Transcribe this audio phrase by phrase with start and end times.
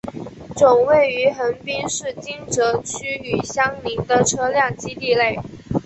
[0.55, 5.37] 总部位于横滨市金泽区与相邻的车辆基地内。